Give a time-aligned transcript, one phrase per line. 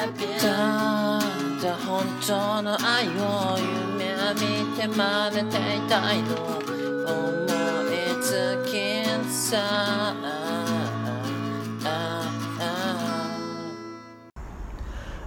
[0.00, 1.20] ただ
[1.86, 3.58] 本当の愛を
[3.98, 7.44] 夢見て真似ていたいの思
[7.84, 10.14] いつきさ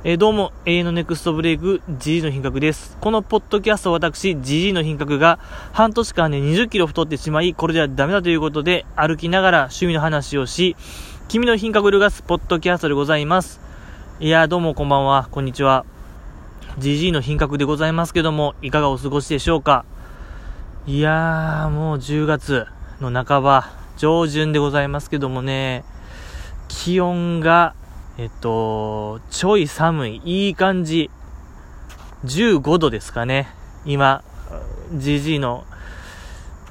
[0.04, 2.98] えーどうも、永遠のネクストブレイク、GG の品格です。
[3.00, 5.38] このポッドキャスト私、GG の品格が
[5.72, 10.76] 半年間で20キロ太ってしまい、これではダメだということで、歩きながら趣味の話をし、
[11.28, 13.73] 君の品格ルガスポッドキャストでございます。
[14.20, 15.86] いや、どうもこんばんは、こんにちは。
[16.78, 19.86] GG の品格でございますけども、いかがお過ごしでしょうか？
[20.86, 22.68] いやー、もう10月
[23.02, 25.84] の半ば、上旬でございますけどもね、
[26.68, 27.74] 気温が
[28.20, 31.10] えっと、ちょい寒い、いい感じ。
[32.26, 33.48] 15度ですかね。
[33.84, 34.24] 今、
[34.94, 35.66] GG の、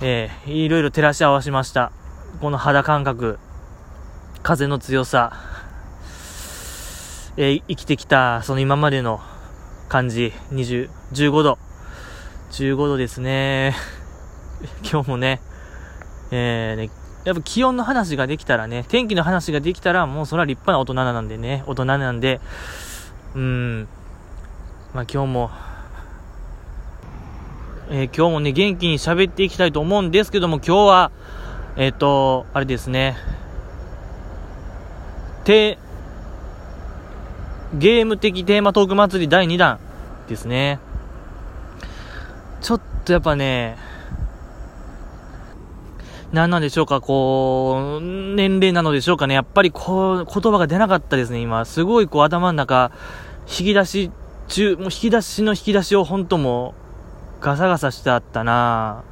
[0.01, 1.91] えー、いろいろ照らし合わしました。
[2.41, 3.41] この肌感覚、
[4.45, 5.33] 風の強さ、
[7.39, 9.19] えー生きてきた、その今までの
[9.89, 11.59] 感じ、20、15度。
[12.51, 13.75] 15度ですね。
[14.85, 15.41] 今日もね、
[16.31, 16.91] えーね、
[17.25, 22.39] やっぱ気温の話ができたらね、天気の話ができたら、もうそれは立派な大人なんでね、大人なんで、
[23.35, 23.89] うん、
[24.93, 25.51] まあ今日も、
[27.89, 31.11] えー今日もね、元気に喋っていきたいと思うんですけども、今日は、
[31.77, 33.17] えっ、と、あれですね、
[35.45, 35.79] て、
[37.75, 39.79] ゲーム的テーマトーク祭り第2弾
[40.29, 40.79] ですね。
[42.61, 43.77] ちょっとやっぱね、
[46.33, 49.35] 何なんでしょうか、こう、年齢なのでしょうかね。
[49.35, 51.65] やっぱりこう、言葉が出なかったですね、今。
[51.65, 52.93] すごいこう頭の中、
[53.47, 54.11] 引き出し
[54.49, 56.75] 中、もう引き出しの引き出しを本当も
[57.41, 59.03] う、ガサガサしてあったな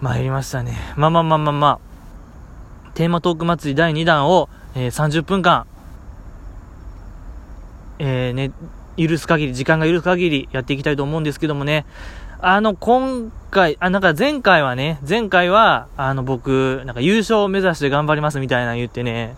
[0.00, 0.76] 参りましたね。
[0.96, 1.80] まあまあまあまあまあ。
[2.94, 5.66] テーマトーク祭り第2弾を、えー30分間、
[7.98, 8.52] えー、ね、
[8.96, 11.84] 許す限り、時間が許す限りやっていきたいと思うんですけどもね。
[12.40, 19.34] あの、今回、あ、なんか前回はね、前回は、あの、僕、なんか優勝を目指して頑張りますみたいな言ってね、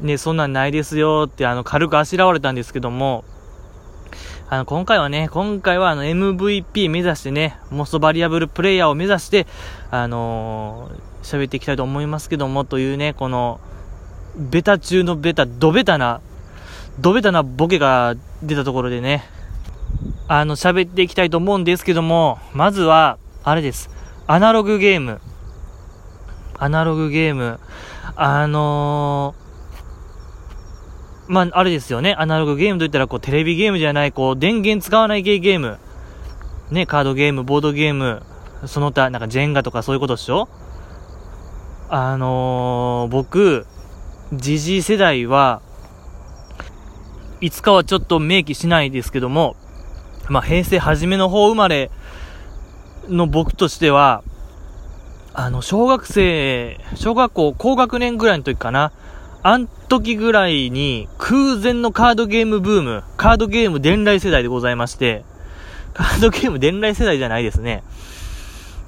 [0.00, 3.24] ね、そんなんないですよって、あの、軽くあしらわれたんですけども、
[4.48, 9.46] あの、今回はね、今回はあの、MVP 目指してね、モストバリアブルプレイヤーを目指して、
[9.90, 13.60] あのー喋っていきたいと思いますけども、というね、この、
[14.36, 16.20] ベタ中のベタ、ドベタな、
[17.00, 19.24] ドベタなボケが出たところでね、
[20.26, 23.90] あの、喋っていきたいと思うんですけども、まずは、あれです。
[24.26, 25.20] アナログゲーム。
[26.58, 27.60] アナログゲーム。
[28.16, 32.14] あのー、まあ、あれですよね。
[32.18, 35.78] アナログゲームといったら、こう、テレビゲームじゃない、こう、電源使わない系ゲーム。
[36.70, 38.22] ね、カードゲーム、ボードゲーム、
[38.66, 40.48] その他、なんか、ジェンガとかそういうことでしょ
[41.88, 43.66] あのー、僕、
[44.32, 45.62] ジジイ世代は、
[47.40, 49.56] いつかはちょっと明記しないですけども、
[50.28, 51.90] まあ、平成初めの方生まれ
[53.08, 54.22] の僕としては、
[55.34, 58.92] あの、小学生、小学校高学年ぐらいの時かな。
[59.44, 65.24] あん時ぐらいに空前のカードゲームブーム、カードゲーム伝来世代でございまして、
[65.94, 67.84] カードゲーム伝来世代じゃないですね。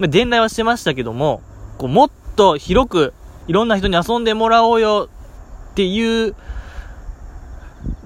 [0.00, 1.40] まあ伝来はしてましたけども、
[1.78, 3.14] こうもっと広く
[3.46, 5.08] いろんな人に遊んでもらおうよ
[5.70, 6.34] っていう、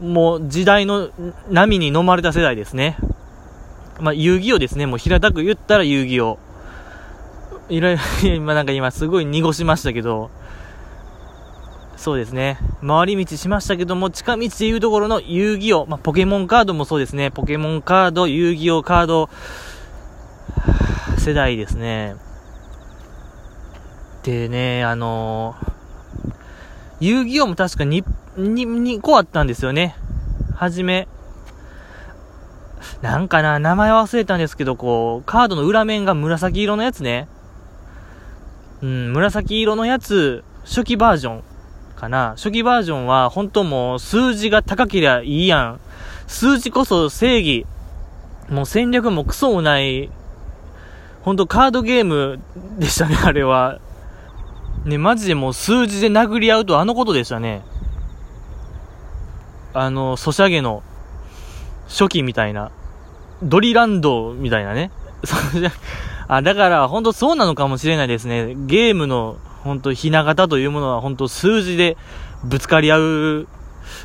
[0.04, 1.10] もう時代の
[1.48, 2.96] 波に飲まれた世代ですね。
[4.00, 4.86] まあ、遊戯王ですね。
[4.86, 6.38] もう平たく言ったら遊戯王。
[7.70, 8.02] いろいろ、
[8.34, 10.30] 今なんか今すごい濁しましたけど、
[11.96, 12.58] そうですね。
[12.86, 15.86] 回り道しましたけども、近道でいうところの遊戯王。
[15.86, 17.30] まあ、ポケモンカードもそうですね。
[17.30, 19.30] ポケモンカード、遊戯王カード、
[21.16, 22.16] 世代ですね。
[24.22, 28.04] でね、あのー、遊戯王も確か日
[28.36, 29.96] に、に、こうあったんですよね。
[30.54, 31.08] はじめ。
[33.02, 37.28] なんかな、名前忘れたんですけど、こう、カードの裏面が紫色のやつね。
[38.82, 41.42] うん、紫色のやつ、初期バージョン
[41.96, 42.34] かな。
[42.36, 45.80] 初期バージョンは、本当もう、数字が高けりゃいいやん。
[46.26, 47.66] 数字こそ正義。
[48.48, 50.10] もう戦略もクソもない、
[51.22, 52.40] ほんとカードゲーム
[52.78, 53.78] でしたね、あれは。
[54.84, 57.62] ね、マジでもう数字で殴り合うとあのことでしたね。
[59.74, 60.82] あの、ソシャゲの
[61.88, 62.70] 初期みたいな。
[63.42, 64.90] ドリランドみたいなね。
[66.28, 68.54] あ、だから本当そうなのかもしれないですね。
[68.54, 71.96] ゲームの本当ひな形というものは本当数字で
[72.44, 73.48] ぶつかり合う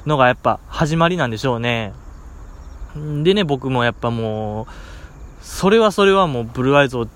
[0.05, 1.93] のがやっぱ始まりなんでしょうね。
[2.95, 4.65] でね、僕もやっぱもう、
[5.41, 7.07] それはそれはもうブルーアイズを、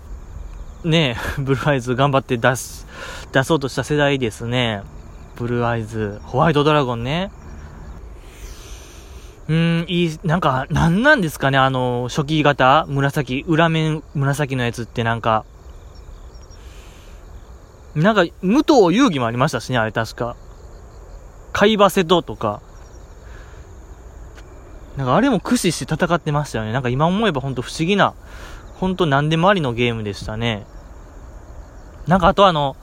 [0.83, 2.85] ね、 ブルーアイズ頑張って出す、
[3.31, 4.83] 出そうとした世代ですね。
[5.35, 7.31] ブルーアイズ、ホワイトドラゴンね。
[9.49, 15.43] うん、いい、なんか、なんなんですかね、あの、初期型紫、裏面紫のやつってなんか、
[17.95, 20.35] なんか、武藤遊戯もありましたしね、あれ確か。
[21.51, 22.61] 海馬瀬戸とか。
[24.97, 26.71] なんかあれも駆使して戦ってましたよね。
[26.71, 28.13] なんか今思えばほんと不思議な、
[28.75, 30.65] ほんと何でもありのゲームでしたね。
[32.07, 32.75] なんかあとあの、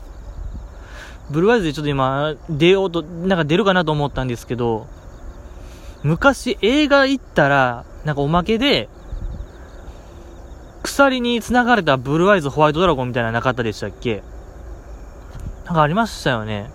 [1.31, 4.87] ブルーアイズでちょっと今、出ようと、なんか出るかなと思ったんですけど、
[6.03, 8.89] 昔映画行ったら、なんかおまけで、
[10.83, 14.23] 鎖に繋がれたブルーアイズホワイトドラゴンみたいななかったでしたっけ？
[15.67, 16.71] なんかありましたよね。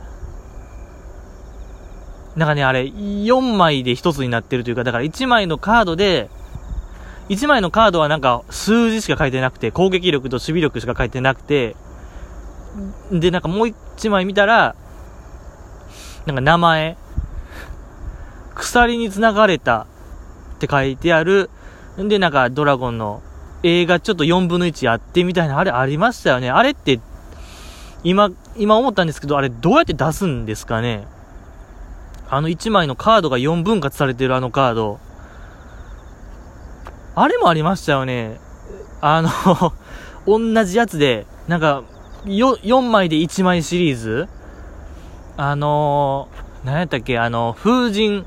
[2.36, 6.30] なんかね、あれ、4枚で1つになってるというか、だから1枚のカードで、
[7.30, 11.75] 1枚のカードはなんか数字しか書いてなくて、攻撃力と守備力しか書いてなくて、
[13.12, 14.75] で、なんかもう1枚見たら、
[16.25, 16.98] なんか名前、
[18.56, 19.88] 鎖に繋がれた
[20.56, 21.50] って書いてある。
[22.02, 23.22] んで、なんかドラゴンの
[23.63, 26.50] 映画ちょっと4分の1やってみたいな、あれありましたよね。
[26.50, 27.00] あれって、
[28.04, 31.07] 今、今思ったんですけど、あれどうやって出すんですかね
[32.30, 35.00] あの1枚のカードが4分割されてるあのカード。
[37.16, 38.40] あれもありましたよね。
[39.02, 39.30] あの
[40.28, 41.84] 同じやつで、なんか、
[42.25, 44.28] よ、4枚で1枚シリーズ
[45.38, 47.19] あのー、何やったっけ？
[47.19, 48.25] あの、風神、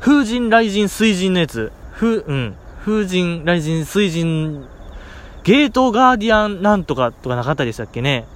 [0.00, 1.72] 風神雷神水神のやつ。
[1.94, 2.56] 風、うん。
[2.80, 4.66] 風神雷神水神、
[5.44, 8.26] ゲートガーディアンなんとかとかなかったでしたっけね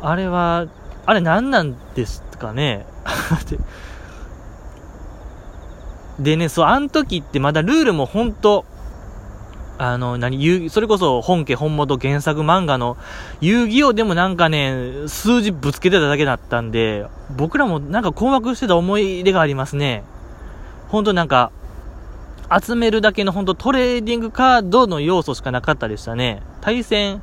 [0.00, 0.66] あれは、
[1.04, 2.86] あれ何なんですかね
[6.18, 8.64] でね、そう、あの時ってまだルールも本当
[9.84, 12.96] あの、何、それこそ本家本元原作漫画の
[13.40, 17.06] 遊戯王でもなんかね、数字ぶつけてただけだったんで、
[17.36, 20.04] 僕らもなんか困惑してた思い出がありますね。
[20.86, 21.50] 本当なんか、
[22.64, 26.42] 集めるだけの本当トレーディングカードの要素しかなかったでしたね。
[26.60, 27.20] 対戦、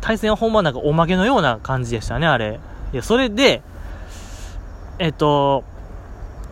[0.00, 2.60] 対戦はほんまなんかおまけのような感じでしたね、あれ。
[2.92, 3.62] いや、それで、
[5.00, 5.64] えっと、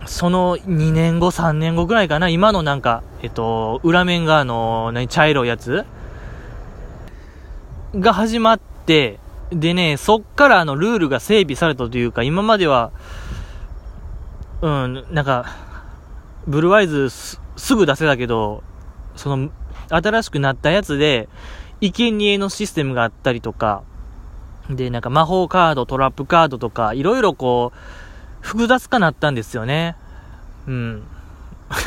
[0.06, 5.84] その2年後、3年後ぐらいかな、今のなんか、えっと、裏面があの、何、茶色いやつ？
[7.94, 9.18] が始まって、
[9.50, 12.92] でね、そっからあの、ルールが整備されたというか、今までは、
[14.62, 15.46] うん、なんか、
[16.46, 17.38] ブルーアイズす
[17.74, 18.62] ぐ出せたけど、
[19.16, 19.50] その、
[19.88, 21.28] 新しくなったやつで、
[21.80, 23.82] 生贄のシステムがあったりとか、
[24.68, 27.78] で、なんか魔法カード、トラップカードとか、いろいろこう、
[28.40, 29.96] 複雑化なったんですよね。
[30.66, 31.02] うん。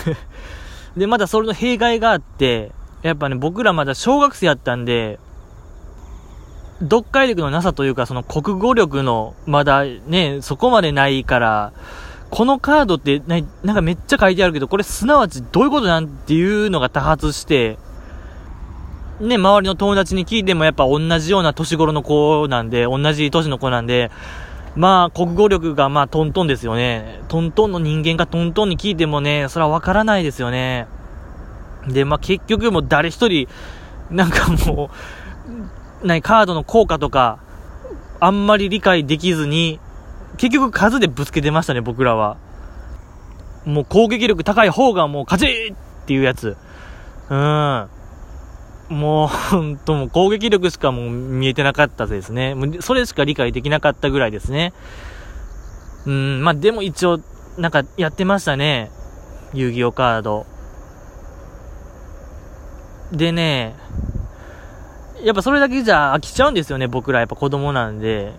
[0.98, 2.72] で、まだそれの弊害があって、
[3.02, 5.20] やっぱね、僕らまだ小学生やったんで、
[6.82, 11.74] 読解力のなさというか、その国語力の、まだね、そこまでないから、
[12.30, 17.78] このカードってな、なんかめっちゃ書いてあるけど、これすなわちどういうことなんていうのが多発して、
[19.20, 24.12] ね、周りの友達に聞いてもやっぱ同じような年頃の子なんで、同じ年の子なんで、
[24.76, 27.22] まあ、国語力がまあ、トントンですよね。
[27.28, 30.88] トントンの人間がトントンに聞いてもね、それはわからないですよね。
[31.88, 33.48] で、まあ結局もう誰一人、
[34.10, 34.90] なんかも
[36.02, 37.40] う、何、カードの効果とか、
[38.20, 39.80] あんまり理解できずに、
[40.38, 42.38] 結局数でぶつけてましたね、僕らは。
[43.66, 46.58] もう攻撃力高い方がもう勝ちっていうやつ。
[47.30, 47.88] うん。
[48.90, 52.56] もう、ほんともう攻撃力しかもう見えてなかったですね。
[52.56, 54.74] もうそれしか理解できなかったぐらいですね。
[56.06, 57.20] うん、まあでも一応、
[57.58, 58.92] なんかやってましたね。
[59.54, 60.46] 遊戯王カード。
[63.12, 63.76] でね、
[65.24, 68.34] やっぱそれだけじゃ飽きちゃうんですよね、僕らやっぱ子供なんで。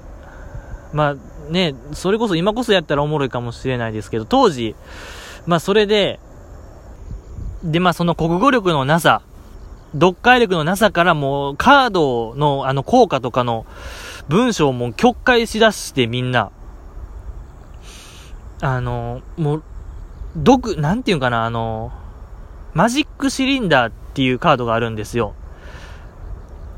[0.92, 4.74] まあね、それこそ今こそやったらおもろいかもしれないですけど、当時、
[5.46, 6.20] まあそれで、
[7.62, 9.22] でまあその国語力のなさ、
[9.94, 13.64] 読解力のなさからもうカードのあの効果とかの
[14.28, 16.50] 文章も曲解しだしてみんな、
[18.60, 19.62] あの、もう、
[20.36, 21.92] 読、なんていうかな、あの、
[22.72, 25.34] マジックシリンダーっていうカードがあるんですよ。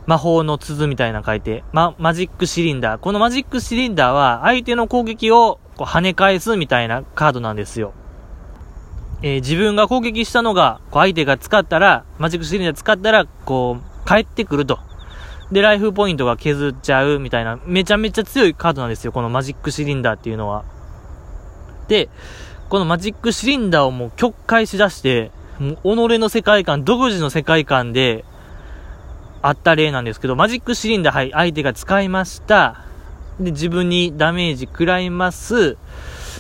[0.07, 2.99] 魔法の鈴みたいな書いて、ま、マジックシリンダー。
[2.99, 7.93] このマジックシリンダーは相手の攻撃をこう跳ね返すみたいなカードなんですよ。
[9.23, 14.79] えー、自分が攻撃したのが、こう相手が使ったら、マジックシリンダー使ったら、こう、帰ってくると。
[15.51, 20.65] で、ライフポイントが削っちゃうみたいな、めちゃめちゃ強いカードなんですよ、このマジックシリンダーっていうのは。
[21.89, 22.09] で、
[22.69, 28.25] このマジックシリンダーをもう曲解しだして、もう己の世界観、独自の世界観で、
[29.43, 32.81] あった例なんですけど、マジックシリンダー、はい、相手が使いました。
[33.39, 35.77] で、自分にダメージ食らいます。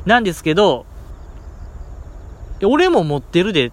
[0.04, 0.86] なんですけど、
[2.64, 3.72] 俺も持ってるで。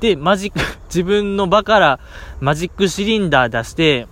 [0.00, 2.00] で、マジック、 自分の場から
[2.40, 4.06] マジックシリンダー出して、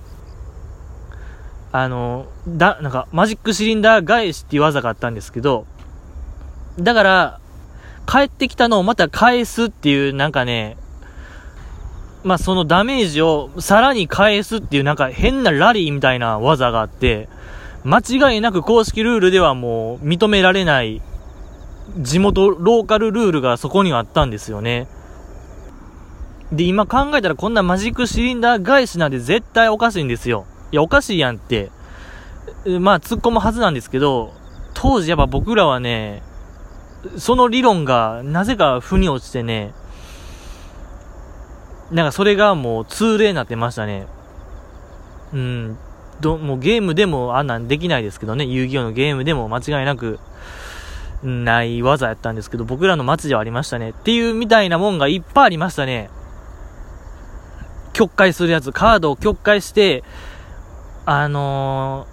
[1.72, 5.66] あの、だ、なんか、マジックシリンダー返しっていう技があったんですけど、
[6.78, 7.40] だから、
[8.06, 10.76] 帰ってきたのをまた返すっていう、なんかね、
[12.22, 17.28] まあ、そのダメージをさらに返すっていうなんか変なラリーみたいな技があって、
[17.84, 21.02] 間違いなく公式ルールではもう認められない
[21.98, 24.88] 地元ローカルルールがそこにはあったんですよね。
[26.52, 30.46] で、今考えたらこんなマジックシリンダー返しなんて絶対おかしいんですよ。
[30.72, 31.70] いや、おかしいやんって、
[32.80, 34.32] まあ突っ込むはずなんですけど、
[34.72, 36.22] 当時やっぱ僕らはね、
[37.16, 39.72] その理論がなぜか腑に落ちてね、
[41.90, 44.06] なんかそれがもう通例になってましたね。
[45.32, 45.78] うん。
[46.20, 50.18] ど、もうゲームでもあんなんできないですけどね、遊戯王のゲームでも間違いなく、
[51.24, 53.90] ない技やったんですけど、僕らの街ではありましたね。
[53.90, 56.10] っていうみたいなもんがいっぱいありましたね。
[57.92, 60.04] 曲解するやつ、カードを曲解して、
[61.06, 62.06] あの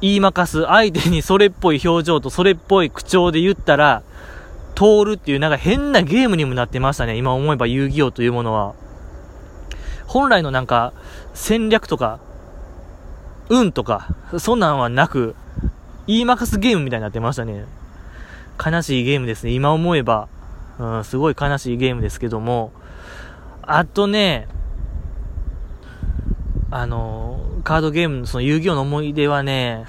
[0.00, 4.02] ー、言いまかす、相手にそれっぽい表情とそれっぽい口調で言ったら、
[4.74, 7.16] 通るっていうなんか変なゲームにもなってましたね。
[7.16, 8.74] 今思えば遊戯王というものは。
[10.06, 10.92] 本来のなんか
[11.34, 12.20] 戦略とか、
[13.48, 14.08] 運とか、
[14.38, 15.34] そんなんはなく、
[16.06, 17.64] 言いまかすゲームみたいになってましたね。
[18.64, 19.52] 悲しいゲームですね。
[19.52, 20.28] 今思えば。
[20.78, 22.72] うん、すごい悲しいゲームですけども。
[23.62, 24.48] あとね、
[26.70, 29.84] あの、カードゲームのその遊戯王の思い出はね、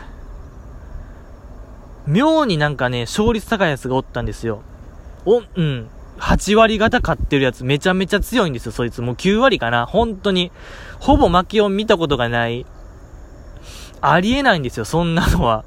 [2.07, 4.61] 妙になんかね、勝率高いやつがおったんですよ。
[5.25, 5.89] お、うん。
[6.19, 9.01] 8割方勝ってるやつめちゃめちゃ強いんですよ、そいつ。
[9.01, 9.85] もう9割かな。
[9.85, 10.51] 本当に。
[10.99, 12.65] ほぼ負けを見たことがない。
[14.01, 15.63] ありえないんですよ、そんなのは。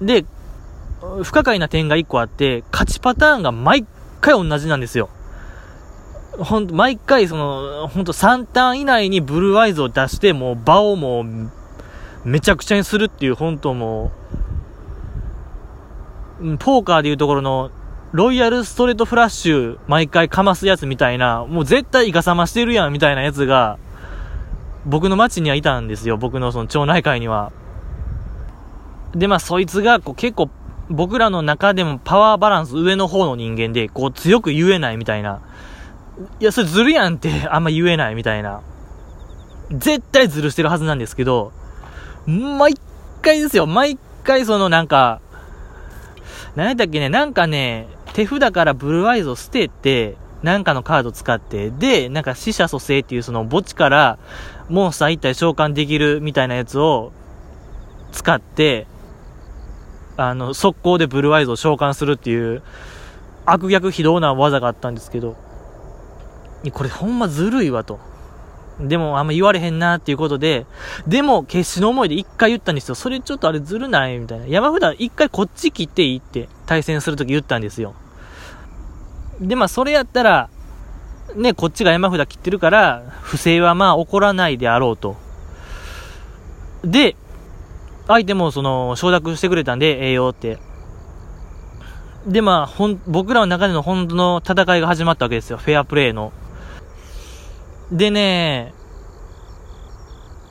[0.00, 0.24] で、
[1.00, 3.86] 不可解な点が1個あって、勝ちパターンが毎
[4.20, 5.08] 回同じなんですよ。
[6.38, 11.50] ほんと、毎回その、ほんと3ターン以内にブルーアイズを出して、もう場をもう、
[12.24, 14.12] めちゃくちゃにするっていう、本当も
[16.40, 17.70] う、ポーカーでいうところの、
[18.12, 23.78] ロイヤルストレートフラッシュ、毎回かますやつみたいな、もう絶対イカサマしてるやんみたいなやつが、
[24.86, 26.16] 僕の街にはいたんですよ。
[26.16, 27.52] 僕のその町内会には。
[29.14, 30.48] で、まあ、そいつが、こう、結構、
[30.90, 35.40] 僕らの中でもパワーバランス上の方の人間で、こう、強く言えないみたいな。
[36.40, 38.60] いや、それずるやんって あんま言えないみたいな。
[39.70, 41.52] 絶対ずるしてるはずなんですけど、
[42.26, 42.74] 毎
[43.22, 43.66] 回ですよ。
[43.66, 45.20] 毎回そのなんか、
[46.56, 54.18] 何やったっけね、なんかね、手札からブルーアイズを捨てて、なんかのカード使って、で、なんか死者蘇生っていうその墓地から
[54.68, 57.12] モンスター一体召喚できるみたいなやつを
[58.12, 58.86] 使って、
[60.18, 62.62] あの、速攻でブルーアイズを召喚するっていう
[63.46, 65.36] 悪逆非道な技があったんですけど、
[66.72, 68.00] これほんまずるいわと。
[68.80, 70.66] でもあんま言われへんなっていうことで、
[71.06, 72.96] でも決死の思いで一回言ったんですよ。
[72.96, 74.46] それちょっとあれずるないみたいな。
[74.46, 77.94] 山札一回こっち切っていいって対戦するとき言ったんですよ。
[79.40, 80.50] で、まあそれやったら、
[81.36, 85.16] ね、こっちが山札切ってるから、不正はまあ起こらないであろうと。
[86.82, 87.16] で、
[88.08, 90.58] 相手もその承諾してくれたんで、ええよって。
[92.26, 95.58] で、まあ、ほん、僕らの中での本当の戦いが始まったわけですよ。
[95.58, 96.32] フェアプレイの。
[97.92, 98.74] でね、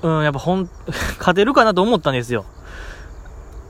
[0.01, 0.69] うん、やっぱほん、
[1.19, 2.45] 勝てるかなと思ったんですよ。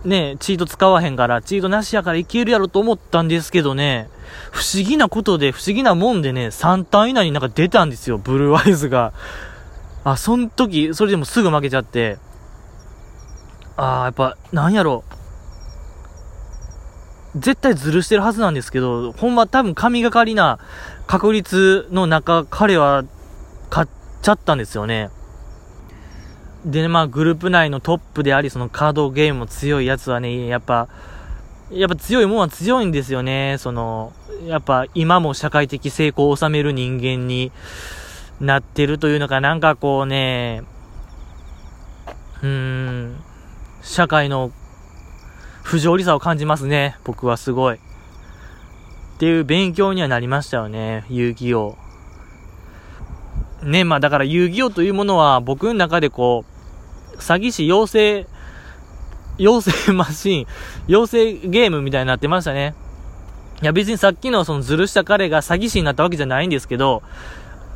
[0.06, 4.10] ねチート使わへんから、チートなしやからいけるやろと思ったんですけどね、
[4.51, 9.13] 不思議なことで、不思議なもんでね、3ターン以内になんか出たんですよ、ブルーアイズが。
[10.03, 12.20] あ、そん時、それでもすぐ負けちゃって。
[13.77, 15.03] あー、やっぱ、なんやろ。
[17.36, 20.60] 絶対ずるしてるはずなんですけど、ほんま多分神がかりな
[21.05, 23.03] 確率の中、彼は
[23.69, 23.88] 買っ
[24.22, 25.10] ちゃったんですよね。
[26.65, 30.88] でね、まあグループ内のトップであり、そのカードゲームも強いやつはね、やっぱ、
[31.69, 33.57] やっぱ強いもんは強いんですよね。
[33.60, 34.13] その、
[34.46, 37.51] やっぱ今も社会的成功を収める人間に
[38.39, 40.63] なってるというのか、なんかこうね、
[42.41, 43.24] うーん、
[43.88, 44.51] 社会の
[45.63, 46.98] 不条理さを感じますね。
[47.06, 47.75] 僕はすごい。
[47.75, 47.79] っ
[49.20, 51.06] ていう勉強にはなりましたよね。
[51.10, 51.77] 遊戯王。
[53.63, 56.44] ね、まあだから遊戯王というものは僕の中でこ
[57.13, 58.27] う、詐欺師養成、
[59.38, 60.48] 養成 マシン、
[60.88, 62.75] 養成ゲームみたいになってましたね。
[63.62, 67.03] いや別にさっきのそのずるした彼が詐欺師になったわけじゃないんですけど、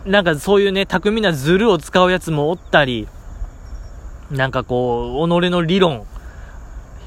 [0.05, 3.07] なんかそういうね、巧みなズルを使うやつもおったり、
[4.31, 6.05] なんかこう、己の理論、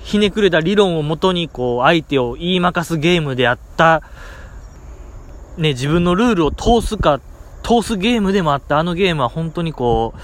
[0.03, 4.03] ひねくれた理論をもとにこう、相手を言いまかすゲームであった、
[5.57, 7.21] ね、自分のルールを通すか、
[7.63, 10.21] 通すゲームでもあった、あのゲームは本当にこう、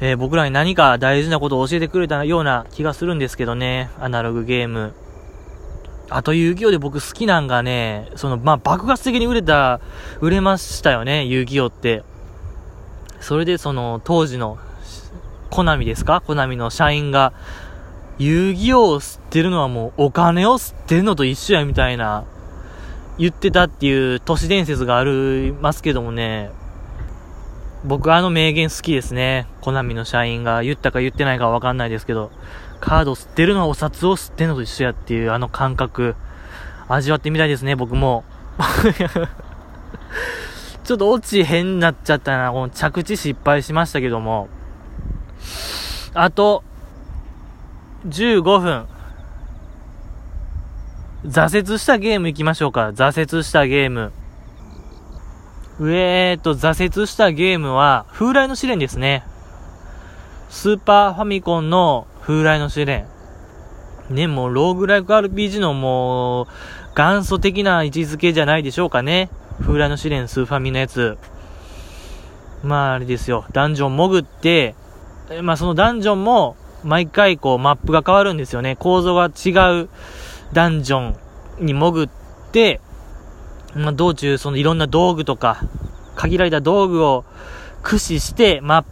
[0.00, 4.94] えー、僕らに何か大事なことを教えてくれたような気がするんですけどね、アナログゲーム。
[6.10, 9.80] あと遊戯王で僕好きなんがね、その、まあ、爆発的に売れた、
[10.20, 12.02] 売れましたよね、遊戯王って。
[13.20, 14.58] それでその、当時の、
[15.50, 16.20] コナミですか？
[16.20, 17.32] コナミの社員が、
[18.18, 22.24] 遊戯王を吸ってるのはもうお金を吸ってるのと一緒やみたいな、
[23.16, 26.50] 言ってたっていう都市伝説がありますけどもね、
[27.84, 29.46] 僕あの名言好きですね。
[29.60, 32.30] コナミの社員が言ったか言ってないかわかんないですけど、
[32.80, 36.16] カード吸ってるのはお札を吸ってるのと一緒やっていうあの感覚、
[36.88, 38.24] 味わってみたいですね、僕も。
[40.82, 42.50] ちょっとオチ変になっちゃったな。
[42.50, 44.48] この着地失敗しましたけども。
[46.14, 46.62] あと、
[48.06, 48.86] 15分。
[51.26, 52.90] 挫折したゲーム行きましょうか。
[52.90, 54.12] 挫折したゲーム。
[55.80, 59.24] えーと、挫折したゲームは、風来の試練ですね。
[60.48, 63.06] スーパーファミコンの風来の試練。
[64.10, 66.46] ね、もう、ローグライク RPG のもう、
[66.96, 69.28] 元祖的な位置づけじゃないでしょうかね。
[69.60, 71.18] 風来の試練スーファミのやつ。
[72.62, 73.44] まあ、あれですよ。
[73.52, 74.74] ダンジョン潜って、
[75.42, 78.76] まあ、そのダンジョンも、毎回こう、マップが変わるんですよね。
[78.76, 79.50] 構造が違
[79.82, 79.88] う
[80.52, 81.14] ダンジョ
[81.60, 82.08] ンに潜っ
[82.52, 82.80] て、
[83.74, 85.60] まあ、道中、そのいろんな道具とか、
[86.14, 87.24] 限られた道具を
[87.82, 88.84] 駆使して、まあ、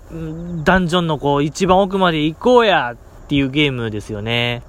[0.64, 2.97] ダンジョンのこう、一番奥まで行こうやっ
[3.28, 4.63] ていうゲームですよね。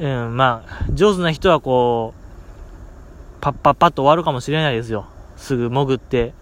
[0.00, 5.06] うん、まあ、上手な人はこう、パッパッパッと終わるかもしれないですよ。
[5.36, 6.32] すぐ潜って。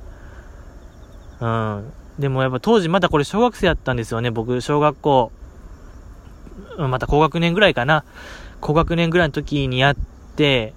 [1.42, 1.92] うん。
[2.18, 4.30] でもやっぱ当時まだこれ小学生やったんですよね。
[4.30, 5.32] 僕、小学校、
[6.78, 8.04] また高学年ぐらいかな。
[8.60, 9.96] 高学年ぐらいの時にやっ
[10.36, 10.72] て、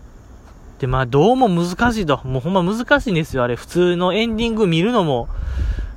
[0.80, 2.19] で、まあどうも難しいと。
[2.25, 3.43] もうほんま難しいんですよ。
[3.43, 5.30] あれ、普通のエンディング見るのも、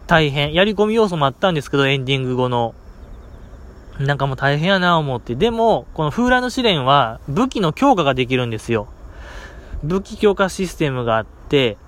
[0.07, 0.53] 大変。
[0.53, 2.75] やり込み要素もあったんですけど、エンディング後の。
[3.99, 5.35] なんかもう大変やな思って。
[5.35, 8.87] でも、この風来の試練は武器の強化ができるんですよ。
[9.83, 11.79] 武器強化システムがあって、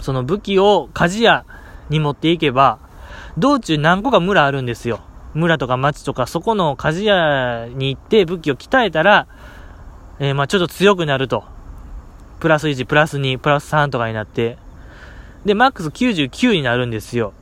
[0.00, 1.44] その武器を鍛冶屋
[1.88, 2.78] に持っていけば、
[3.38, 5.00] 道中何個か村あるんですよ。
[5.34, 9.26] 村とか町とか、そこの鍛冶屋に行って武器を鍛えたら、
[10.18, 11.44] えー、まあちょっと強くなると。
[12.40, 14.58] プラス1、プラス2、プラス3とかになって、
[15.44, 17.32] で、マックス99になるんですよ。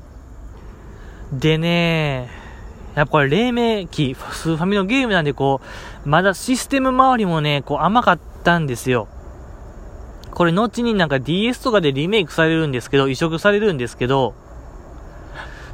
[1.33, 2.31] でね、
[2.95, 5.61] やっぱこれ、黎明期、スーファミのゲームなんで、こ
[6.05, 9.09] う、まだシステム周りもね、こう甘かったんですよ。
[10.39, 14.35] これ、後になんか DS とかでリメイクされるんですけど、移植されるんですけど、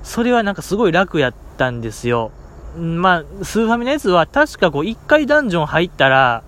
[0.03, 2.31] それはなんかすごい楽やったんですよ。
[2.79, 6.44] まあ、スーファミのやつは確かこう、一回ダンジョン入ったら、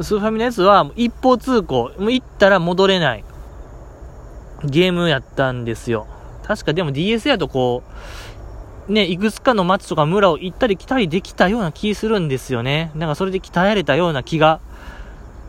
[0.00, 3.24] スーファミのやつは一方通行、もう行ったら戻れない。
[4.64, 6.06] ゲームやったんですよ。
[6.44, 7.82] 確かでも DS やとこ
[8.88, 12.90] う、ね、いくつかの街とか村を行ったり来たりできたような気するんですよね。
[12.94, 14.60] なんかそれで鍛えられたような気が、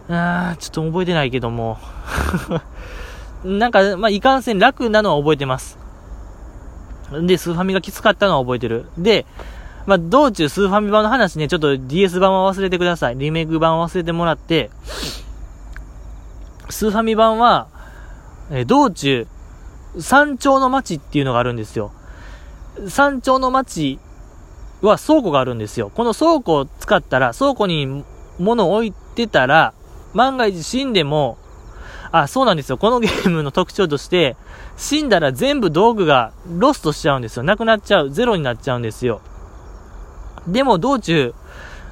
[0.10, 1.78] あー、ちょっと覚えてないけども。
[3.44, 5.78] なんか、まあ、いかんせん楽なのは覚えてます。
[7.12, 8.86] で、スーファミがきつかったのは覚えてる。
[8.98, 9.26] で、
[9.86, 13.18] まあ、道中スーファミ版の話ね、ちょっと DS 版は忘れてください。
[13.18, 14.72] リメイク版は忘れてもらって、
[16.70, 17.68] スーファミ版は、
[18.52, 19.28] え道中、
[19.98, 21.92] 山頂の町っていうのがあるんですよ。
[22.88, 24.00] 山頂の町
[24.82, 25.92] は倉庫があるんですよ。
[25.94, 28.04] この倉庫を使ったら、倉庫に
[28.40, 29.74] 物を置いてたら、
[30.14, 31.38] 万が一死んでも、
[32.12, 32.78] あ、そうなんですよ。
[32.78, 34.36] このゲームの特徴として、
[34.78, 37.44] 死んだら全部道具がロストしちゃうんですよ。
[37.44, 38.12] なくなっちゃう。
[38.12, 39.22] ゼロになっちゃうんですよ。
[40.48, 41.34] でも道中、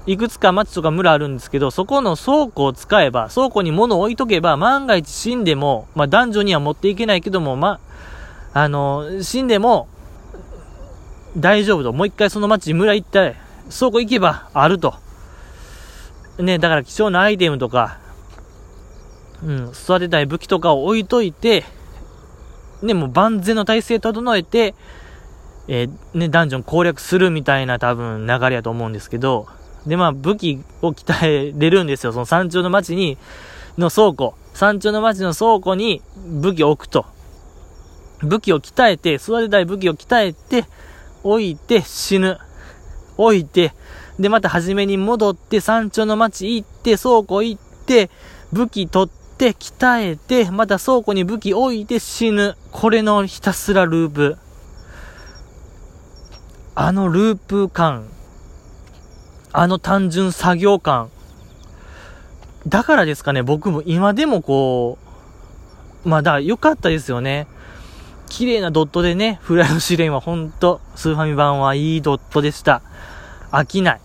[0.07, 7.79] いくつか町とか村あるんですけど、そこの倉庫を使えば、倉庫に物を置いとけば、万が一死んでも、まあ男女には持っていけないけども、ま
[8.53, 9.87] あ、あの、死んでも、
[11.37, 11.93] 大丈夫と。
[11.93, 13.33] もう一回その町、村行ったら、
[13.69, 14.95] 倉庫行けばあると。
[16.39, 17.99] ね、だから貴重なアイテムとか、
[19.43, 21.63] うん、育てたい武器とかを置いといて、
[22.81, 24.75] ね、もう万全の体制整えて、
[25.67, 29.47] えー、ね、ダンジョン攻略するみたいな多分流れやと思うんですけど、
[29.85, 32.13] で、まあ武器を鍛えれるんですよ。
[32.13, 33.17] その山頂の町に、
[33.77, 34.35] の倉庫。
[34.53, 37.05] 山頂の町の倉庫に武器を置くと。
[38.21, 40.65] 武器を鍛えて、育てたい武器を鍛えて、
[41.23, 42.37] 置いて死ぬ。
[43.17, 43.73] 置いて、
[44.19, 48.09] で、また初めに戻って、山頂の町行って、倉庫行って、
[48.51, 52.55] 武器取って、鍛えて、また倉庫に武器置いて死ぬ。
[52.71, 54.37] これのひたすらループ。
[56.75, 58.05] あのループ感。
[59.53, 61.09] あの単純作業感。
[62.67, 64.97] だからですかね、僕も今でもこ
[66.05, 67.47] う、まだ良かったですよね。
[68.29, 72.81] 綺麗なドットでね、フライの試練はほんと、スーファミ版はいいドットでした。
[73.51, 73.99] 飽きな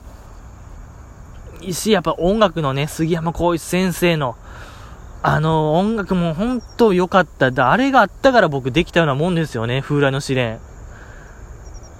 [1.62, 1.72] い。
[1.72, 4.37] し、やっぱ音楽のね、杉山浩一先生の、
[5.22, 7.70] あの、音楽も本当良かった。
[7.70, 10.61] あれがあったから僕できたようなもんですよね、風来の試練。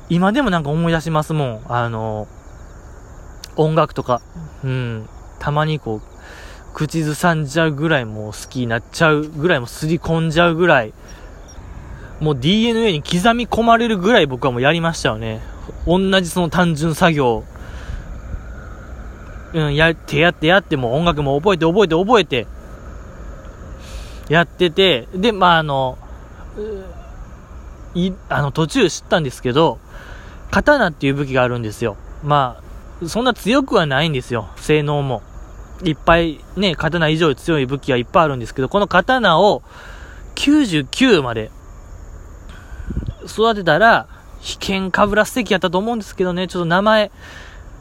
[0.09, 1.61] 今でもなんか思い出しますもん。
[1.69, 2.29] あの、
[3.57, 4.21] 音楽とか。
[4.63, 5.09] うん。
[5.39, 6.17] たまにこう、
[6.75, 10.93] 口ずさんじゃうぐらいもう好きになっちゃうぐらいもすり込んじゃうぐらい、
[12.21, 15.41] もう DNA に刻み込まれるぐらい僕はもうやりましたよね。
[15.87, 17.45] 同じその単純作業。
[19.55, 22.47] うん、やってやってやっても音楽も覚えて覚えて覚えて、
[24.29, 25.99] やってて、で、まああの、
[27.95, 29.79] い、あの途中知ったんですけど、
[30.51, 31.97] 刀っていう武器があるんですよ。
[32.23, 32.61] ま
[33.03, 34.49] あ、そんな強くはないんですよ。
[34.57, 35.23] 性能も。
[35.85, 39.63] いっぱいね、刀以上に強い武器はいっぱいあるんですけど、この刀を
[40.35, 41.51] 99まで
[43.27, 44.07] 育てたら、
[44.41, 47.11] 被験かぶらす敵やったと思うんですけどね、ちょっと名前、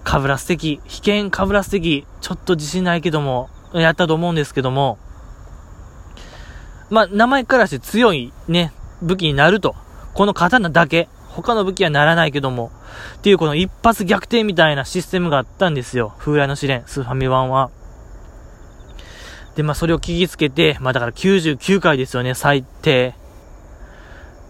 [0.04, 4.98] かぶらす敵、被験かぶらす敵、ちょっと自信ないけども、やったと思うんですけども、
[6.90, 8.72] まあ、名前からして強いね、
[9.02, 9.76] 武器になると。
[10.14, 11.10] この刀だけ。
[11.28, 12.72] 他の武器はならないけども。
[13.18, 16.14] っていうこの一発逆転みたいなシステムがあったんですよ。
[16.20, 17.72] 風来の試練、スーファミ版は。
[19.56, 23.16] で、まあそれを聞きつけて、まあだから99回ですよね、最低。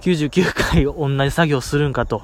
[0.02, 2.24] 99回同じ作業するんかと。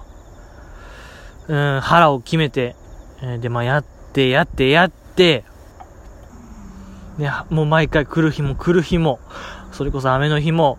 [1.47, 2.75] うん、腹を決めて、
[3.23, 5.43] え、で、まあやって、やって、やって、
[7.17, 9.19] ね、もう毎回来る日も来る日も、
[9.81, 10.77] それこそ雨の日も、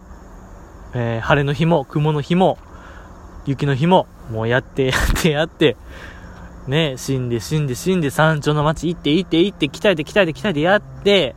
[0.95, 2.57] えー、晴れの日も、雲の日も、
[3.47, 5.77] 雪の日も、もうやって、 やって、やって、
[6.69, 11.35] ね、死んで、死んで、死んで、山頂の町行って、行って、行って、鍛えて、鍛えて、鍛えて、やって、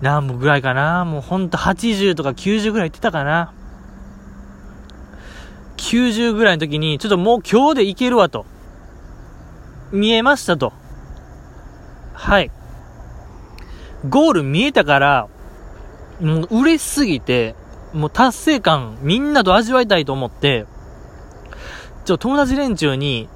[0.00, 3.52] 何本ぐらいかなもうほんと80とか90ぐらい行ってたかな
[5.76, 8.46] 90ぐらいの時に、ちょっともう今日でいけるわと。
[9.90, 10.72] 見えましたと。
[12.14, 12.52] はい。
[14.08, 15.28] ゴール見えたから、
[16.20, 17.54] もう嬉しすぎて、
[17.92, 20.66] もう達成感みんなと味わいたいと思って、
[22.04, 23.28] ちょ、友達連中に、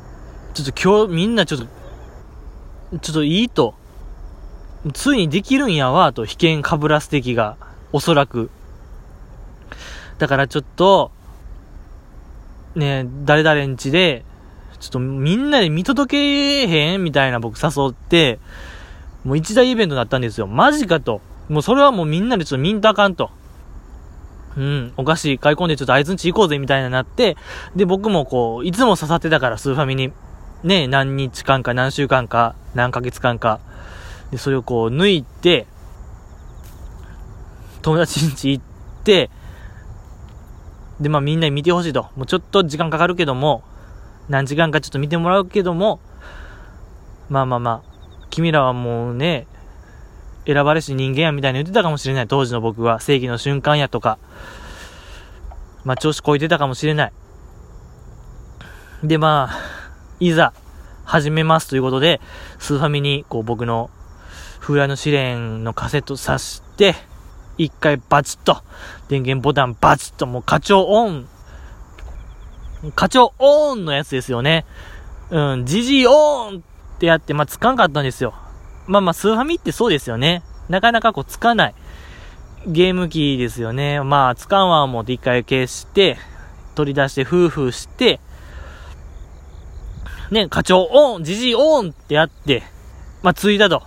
[0.54, 1.66] ちょっと今日みんなちょっと、
[2.98, 3.74] ちょっといいと。
[4.94, 7.56] ついにできるんやわ、と、被験かぶらす敵が、
[7.92, 8.50] おそらく。
[10.18, 11.10] だからちょっと、
[12.76, 14.24] ね、誰々んちで、
[14.78, 18.38] ちょっとみんなで見届けへんみたいな僕誘って、
[19.24, 20.46] もう一大イベントになったんですよ。
[20.46, 21.20] マジかと。
[21.50, 23.30] もうそれはもうみんなでちょっと見んとあかんと。
[24.56, 27.36] うん、お菓子買い込んでちょっとあいつんち行こうぜみたいななって、
[27.76, 30.12] で、僕もこう、いつも刺さってたから、スーファミに、
[30.64, 33.60] ね、何日間か何週間か、何ヶ月間か、
[34.30, 35.66] で、それをこう、抜いて、
[37.82, 38.64] 友達んち行っ
[39.04, 39.30] て、
[41.00, 42.08] で、まあみんなに見てほしいと。
[42.16, 43.62] もうちょっと時間かかるけども、
[44.28, 46.00] 何時間かちょっと見てもらうけども、
[47.28, 47.90] まあまあまあ、
[48.30, 49.46] 君らはもうね、
[50.46, 52.29] 選ばれし人間やみたいに言ってたかもしれない。
[52.29, 54.18] 当時の僕は正義の瞬間やとか、
[55.85, 57.12] まあ調子こいてたかもしれない。
[59.03, 59.59] で、まあ、
[60.20, 60.53] いざ、
[61.05, 62.20] 始めますということで、
[62.59, 63.90] スーファミに、こう僕の、
[64.61, 66.94] 風来の試練のカセット挿して、
[67.57, 68.59] 一回バチッと、
[69.09, 71.29] 電源ボタンバチッと、もう課長オン、
[72.94, 74.66] 課長オンのやつですよね。
[75.31, 78.35] うん、ジジイオンってやって、まあ、つかんかったんですよ。
[78.86, 80.42] まあまあ、スーファミってそうですよね。
[80.68, 81.74] なかなかこう、つかない。
[82.66, 84.02] ゲーム機ですよね。
[84.02, 86.18] まあ、つかんわ思って一回消して、
[86.74, 88.20] 取り出して、フーフーして、
[90.30, 92.62] ね、課長オン、ジジイオンってやって、
[93.22, 93.82] まあ、ついたと。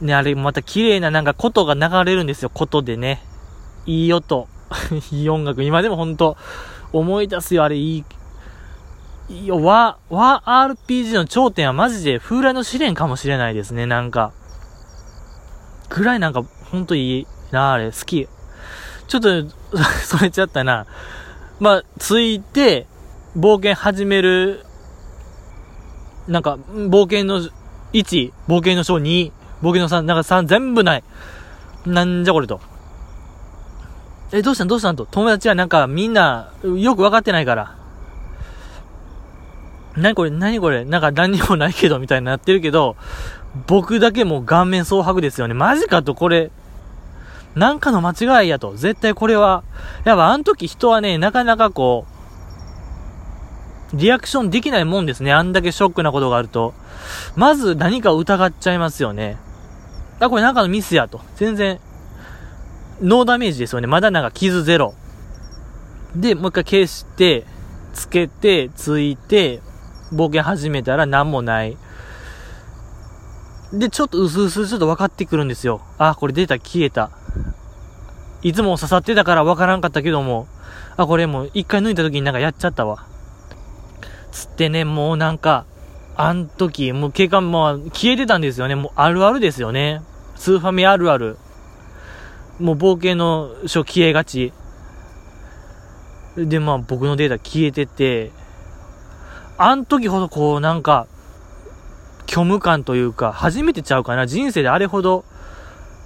[0.00, 3.22] ね、あれまた綺麗ななんか琴が流れるんですよ、琴でね。
[3.86, 4.48] いい音。
[5.12, 5.62] いい音楽。
[5.62, 6.36] 今でもほんと
[6.92, 8.04] 思い出すよ、あれいい。
[9.28, 14.32] いいよ、和、和 RPG の頂点はマジで風来の試練かもしれないですね、なんか。
[15.88, 18.28] ぐらいなんか、ほんといいな、あれ、好き。
[19.08, 19.28] ちょっと、
[20.04, 20.86] それちゃったな。
[21.60, 22.86] まあ、ついて、
[23.36, 24.64] 冒険始める、
[26.28, 27.40] なんか、冒険の
[27.92, 29.32] 1、冒険の章2、
[29.62, 31.04] 冒険の3、なんか3全部ない。
[31.86, 32.60] なんじゃこれと。
[34.32, 34.68] え、どうしたん？
[34.68, 34.96] どうしたん？
[34.96, 35.06] と。
[35.06, 37.76] 友達はなんかみんなよくわかってないから。
[39.96, 42.96] 何これ何これなんか何にもないけどみたいになってるけど、
[43.66, 45.54] 僕だけもう顔面蒼白ですよね。
[45.54, 46.50] マジかとこれ、
[47.54, 48.74] なんかの間違いやと。
[48.74, 49.62] 絶対これは。
[50.04, 55.34] やっぱあの時人はね、なかなかこう、リアクションできないもんですね。
[55.34, 56.72] あんだけショックなことがあると。
[57.36, 59.36] まず何か疑っちゃいますよね。
[60.18, 61.20] あ、これなんかのミスやと。
[61.36, 61.78] 全然、
[63.02, 63.86] ノーダメージですよね。
[63.86, 64.94] まだなんか傷ゼロ。
[66.16, 67.44] で、もう一回消して、
[67.92, 69.60] つけて、ついて、
[70.12, 71.76] 冒険始めたら何もない。
[73.72, 75.80] で、ちょっと薄々ちょっと分かってくるんですよ。
[75.96, 77.10] あ、これ出た、消えた。
[78.42, 80.46] いつも刺さってたから分からんかったけども、
[80.96, 83.06] あ、これもう一回抜いた時になんかやっちゃったわ。
[84.30, 85.64] つってね、もうなんか、
[86.16, 88.74] あん時、もう警官も消えてたんですよね。
[88.74, 90.02] もうあるあるですよね。
[90.36, 91.38] スーファミあるある。
[92.58, 94.52] もう冒険の書消えがち。
[96.36, 98.32] で、まあ僕のデータ消えてて、
[99.58, 101.06] あん時ほどこうなんか、
[102.28, 104.26] 虚無感というか、初めてちゃうかな。
[104.26, 105.24] 人生であれほど、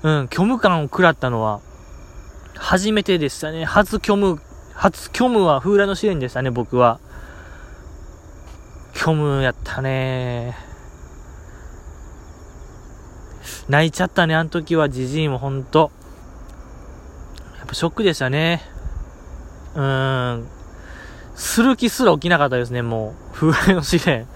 [0.02, 1.60] うん、虚無感を食らったのは、
[2.56, 3.64] 初めてでしたね。
[3.64, 4.40] 初虚無、
[4.74, 6.98] 初虚無は風来の試練でしたね、僕は。
[8.94, 10.56] 虚無やったね
[13.68, 15.90] 泣いちゃったね、あの時は、じじいもほんと。
[17.58, 18.62] やっぱショックでしたね。
[19.74, 20.55] うーん。
[21.36, 23.34] する気すら起きなかったですね、もう。
[23.34, 24.26] 風来の試練。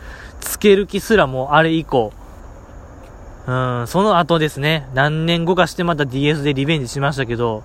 [0.40, 2.12] つける気すらもうあれ以降。
[3.46, 7.64] うん、その後ですね、何年後かしてまた DS でリベンジしましたけど、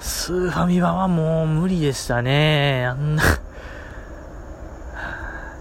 [0.00, 2.84] スーファミ版はもう無理でしたね。
[2.86, 3.22] あんな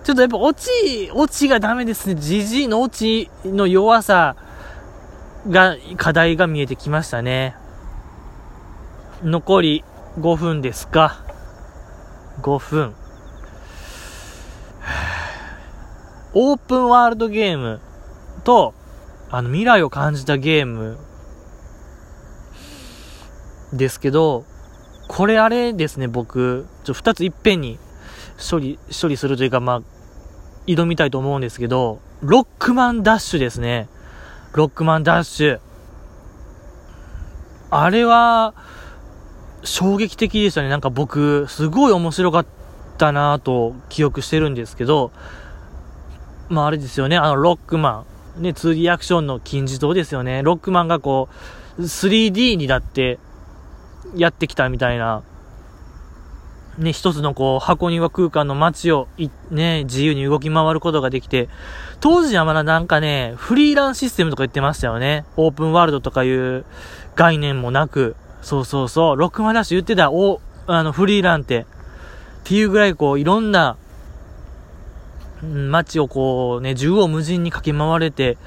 [0.04, 2.16] ちょっとやっぱ落ち、落ちがダメですね。
[2.16, 4.36] ジジイの落ちの弱さ
[5.50, 7.56] が、課題が見えてきましたね。
[9.24, 9.84] 残り
[10.20, 11.25] 5分ですか。
[12.42, 12.96] 5分。
[16.34, 17.80] オープンワールドゲーム
[18.44, 18.74] と、
[19.30, 20.98] あの、未来を感じたゲーム
[23.74, 24.44] ですけど、
[25.08, 27.80] これあれですね、僕、ちょ、二ついっぺんに
[28.50, 29.82] 処理、処理するというか、まあ、
[30.68, 33.88] 挑みたいと思うんですけど、ロックマンダッシュですね。
[34.54, 35.60] ロックマンダッシュ。
[37.70, 38.54] あれは、
[39.66, 40.70] 衝撃的でしたね。
[40.70, 42.46] なんか僕、すごい面白かっ
[42.98, 45.12] たなと記憶してるんですけど、
[46.50, 48.06] まああれですよね、あのロックマ
[48.40, 50.44] ン、ね、2D アクションの金字塔ですよね。
[50.44, 51.30] ロックマンがこ
[51.78, 53.20] う、3D にだって
[54.16, 55.24] やってきたみたいな、
[56.78, 59.08] ね、一つのこう、箱庭空間の街を
[59.50, 61.50] ね、自由に動き回ることができて、
[62.02, 65.26] 当時はまだなんかね、フリーランシステムとか言ってましたよね。
[65.38, 66.66] オープンワールドとかいう
[67.16, 71.66] 概念もなく、そうそうそう、ロックマンダッシュ言ってた、お、あの、フリーランって、っ
[72.44, 73.78] ていうぐらいこう、いろんな
[75.44, 78.38] うん街をこうね、縦横無尽に駆け回れて、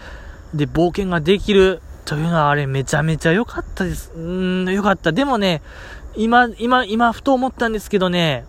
[0.54, 4.12] で、冒険ができるというのはあれめちゃめちゃ良かったです。
[4.14, 5.12] うん、良かった。
[5.12, 5.62] でもね、
[6.16, 8.44] 今、今、今、ふと思ったんですけどね、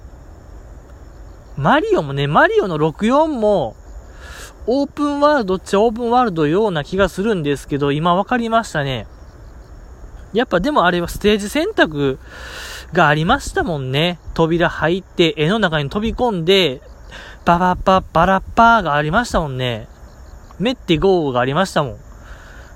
[1.57, 3.75] マリオもね、マリオの64も、
[4.65, 9.07] オープンワールドっちゃオープンワールドような気がするんですけど、今分かりましたね。
[10.33, 12.19] やっぱでもあれはステージ選択
[12.93, 14.19] がありましたもんね。
[14.33, 16.81] 扉入って、絵の中に飛び込んで、
[17.45, 19.87] ババッパラッパーがありましたもんね。
[20.59, 21.97] メッテゴーがありましたもん。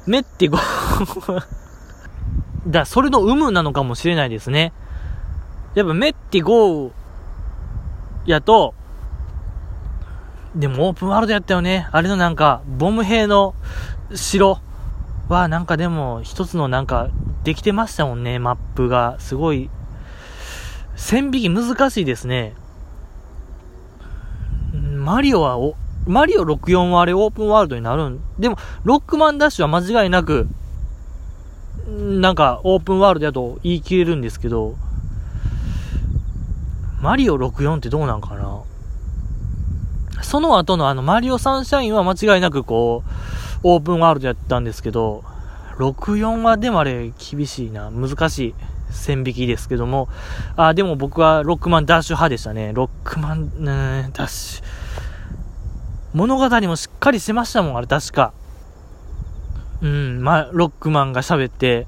[0.07, 1.43] メッテゴー
[2.67, 4.73] だ、それの有無なのかもしれないですね。
[5.75, 6.91] やっぱメッテゴー
[8.25, 8.73] やと、
[10.55, 11.87] でもオープンワールドやったよね。
[11.91, 13.53] あれのなんか、ボム兵の
[14.13, 14.59] 城
[15.29, 17.09] はなんかでも一つのなんか
[17.43, 19.17] できてましたもんね、マップが。
[19.19, 19.69] すごい、
[20.95, 22.55] 線引き難しいですね。
[24.73, 25.75] マリオはお、
[26.05, 28.21] マリオ64はあれオープンワールドになるん。
[28.39, 30.47] でも、ロックマンダッシュは間違いなく、
[31.87, 34.75] なんかオープンワールドやと言い切れるんですけど、
[37.01, 38.63] マリオ64ってどうなんかな
[40.21, 43.09] その後のあのマリオサンシャインは間違いなくこう、
[43.63, 45.25] オープンワールドやったんですけど、
[45.77, 48.55] 64はでもあれ厳しいな、難しい
[48.91, 50.07] 線引きですけども、
[50.55, 52.71] あ、でも僕はロックマンダッシュ派でしたね。
[52.73, 54.63] ロックマン、ね、ダッシュ。
[56.13, 58.33] 物語もしっかりしてましたもん、あれ確か。
[59.81, 61.87] うん、まロックマンが喋って、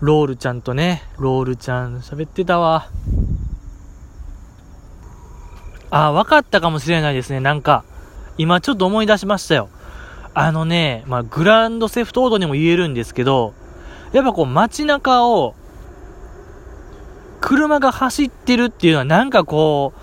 [0.00, 2.88] ロールちゃんとね、ロールちゃん喋ってたわ。
[5.90, 7.84] あ、わかったかもしれないですね、なんか。
[8.38, 9.68] 今ちょっと思い出しましたよ。
[10.38, 13.54] あのね、まあ、グランドセフトオードにも言えるんですけど、
[14.12, 15.54] やっぱこう街中を、
[17.40, 19.94] 車が走ってるっていうのはなんかこ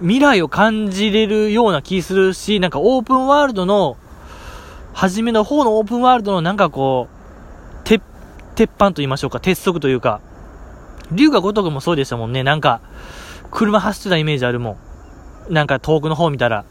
[0.00, 3.98] 未来を感じれるような気するし、なんかオープンワールドの、
[4.94, 8.02] 初めの方のオープンワールドのなんかこう、鉄、
[8.54, 10.22] 鉄板と言いましょうか、鉄則というか、
[11.12, 12.80] 竜が如くもそうでしたもんね、なんか、
[13.50, 14.78] 車走ってたイメージあるも
[15.50, 15.52] ん。
[15.52, 16.64] なんか遠くの方見たら、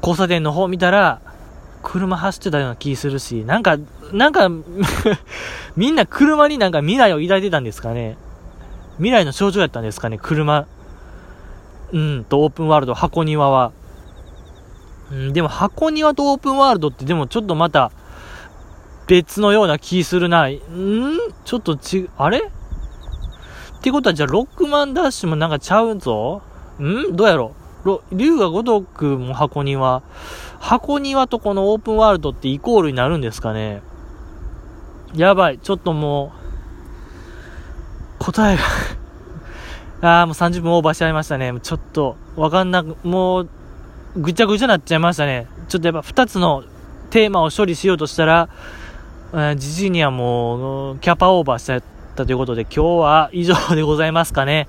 [0.00, 1.22] 交差点の方見たら、
[1.82, 3.76] 車走ってたような気するし、なんか、
[4.12, 4.48] なんか
[5.76, 8.16] みんな車になんか未来を抱いてたんですかね。
[8.96, 10.66] 未来の象徴やったんですかね、車。
[11.92, 13.72] うんと、オープンワールド、箱庭は。
[15.10, 17.92] うん、でも箱庭とオープンワールドってでもちょっとまた、
[19.06, 20.48] 別のような気するな。
[20.48, 20.58] ん？
[21.44, 22.38] ちょっとち、あれ？
[22.38, 26.42] ってことはじゃあ、ロックマンダッシュもなんかちゃうぞ
[26.78, 27.16] ん？
[27.16, 27.54] どうやろ
[28.12, 30.02] 竜が如くも箱庭。
[30.60, 33.82] 箱庭とこのオープンワールドってイコールになるんですかね
[35.14, 35.58] やばい。
[35.58, 36.32] ちょっとも
[38.20, 38.62] う、答えが
[40.18, 41.52] ああ、もう30分オーバーしちゃいましたね。
[41.62, 43.48] ちょっと、わかんなく、もう、
[44.16, 45.46] ぐちゃぐちゃなっちゃいましたね。
[45.68, 46.64] ちょっとやっぱ2つの
[47.10, 48.48] テーマを処理しようとしたら、
[49.56, 51.82] じじにはもう、キャパオーバーしちゃっ
[52.16, 54.68] たということで、今日は以上でございますかね。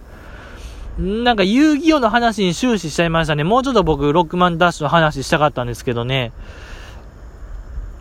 [0.98, 3.44] なんか遊戯王の話に終始しちゃいましたね。
[3.44, 6.34] もうちょっと僕、ロックマンダッシュの話したかったんですけどね。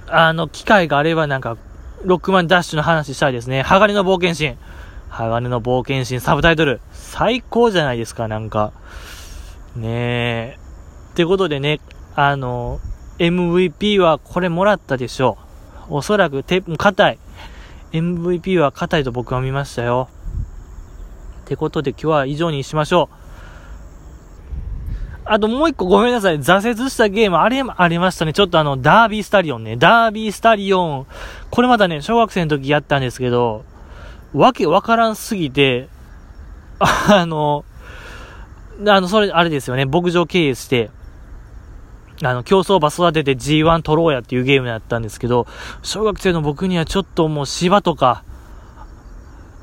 [0.09, 1.57] あの、機会があればなんか、
[2.05, 3.63] ロックマンダッシュの話したいですね。
[3.63, 4.57] 鋼の冒険心。
[5.11, 6.81] 鋼の冒険心サブタイトル。
[6.93, 8.73] 最高じゃないですか、なんか。
[9.77, 10.59] ねえ。
[11.13, 11.81] ってことでね、
[12.15, 12.81] あの、
[13.19, 15.39] MVP はこれもらったでしょ
[15.91, 15.97] う。
[15.97, 17.19] おそらく、て、硬い。
[17.93, 20.09] MVP は硬いと僕は見ましたよ。
[21.49, 23.29] てことで今日は以上にしましょう。
[25.31, 26.39] あともう一個ごめんなさい。
[26.39, 28.33] 挫折したゲームあれありましたね。
[28.33, 29.77] ちょっとあの、ダービースタリオンね。
[29.77, 31.07] ダービースタリオン。
[31.51, 33.65] これまだね、小学生の時やったんですけど、
[34.33, 35.89] わけわからんすぎて、
[36.79, 37.65] あの、
[38.87, 39.85] あの、それ、あれですよね。
[39.85, 40.91] 牧場経営して、
[42.23, 45.47] あの、競走馬育てて G1 取ろうやっていうゲームだったんですけど、
[45.83, 48.25] 小学生の僕にはちょっともう芝とか、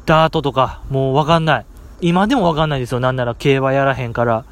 [0.05, 1.65] ダートとか、もうわかんない。
[2.01, 2.99] 今でもわかんないですよ。
[2.99, 4.45] なんなら競馬やらへんから。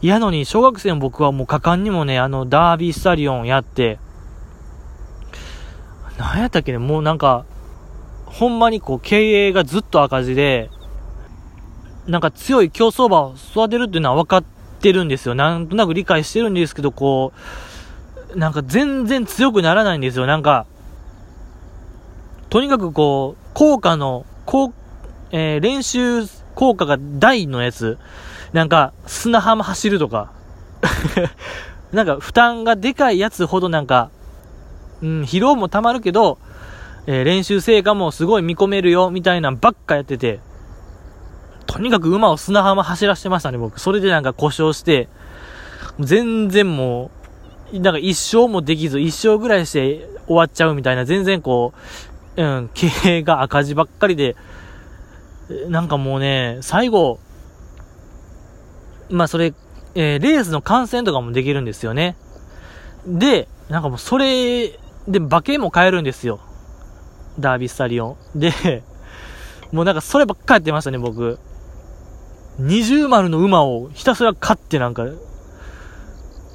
[0.00, 3.98] やのに、小学生の僕はもう果敢にもね、あの、ダービースタリオンやって、
[6.18, 7.44] 何やったっけね、もうなんか、
[8.26, 10.70] ほんまにこう、経営がずっと赤字で、
[12.06, 14.44] なんか強い競走馬を育てるっていうのは分かっ
[14.80, 15.34] てるんですよ。
[15.34, 17.32] なんとなく理解してるんですけど、こ
[18.34, 20.26] う、なんか全然強くならないんですよ。
[20.26, 20.66] なんか、
[22.50, 24.72] とにかくこう、効果の、効
[25.30, 26.22] えー、練習
[26.58, 27.98] 効果が大のやつ、
[28.52, 30.32] なんか、砂浜走るとか、
[31.94, 34.10] なんか、負担がでかいやつほどなんか、
[35.00, 36.36] うん、疲労も溜まるけど、
[37.06, 40.40] えー、練習成果もすごい見込めるよ、みたいなばっかやってて、
[41.66, 43.78] とにかく馬を砂浜走らせてましたね、僕。
[43.78, 45.08] それでなんか故障して、
[46.00, 47.12] 全然も
[47.72, 51.72] う、なんか一生もできず、一生ぐらいして終わっちゃうみたいな、全然こ
[52.36, 54.34] う、うん、経営が赤字ばっかりで、
[55.68, 57.18] なんかもうね、最後、
[59.10, 59.54] まあそれ、
[59.94, 62.16] えー、レースの観戦とかもできるんですよね。
[63.06, 64.68] で、なんかもうそれ
[65.08, 66.40] で馬券も買えるんですよ。
[67.38, 68.40] ダービースタリオン。
[68.40, 68.52] で、
[69.72, 71.38] もうなんかそればっかやってましたね、僕。
[72.58, 75.06] 二重丸の馬をひたすら勝ってなんか、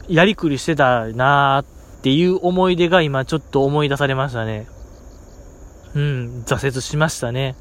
[0.08, 4.68] やりくりしてたなーっていう思い出が今ちょっと思い出されましたね。
[5.96, 7.56] うん、挫折しましたね。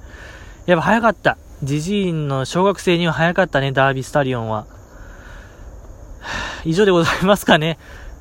[0.66, 1.38] やっぱ早かった。
[1.62, 4.66] ジジイの小学生には早かったね、ダービースタリオンは。
[6.64, 7.79] 以上でございますかね。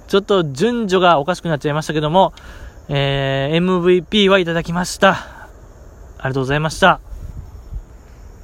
[0.07, 2.33] ちょっと順序がおかしくなっちゃいましたけども、
[2.89, 5.11] えー、MVP はいただきました。
[5.11, 5.47] あ
[6.19, 6.99] りがとうございました。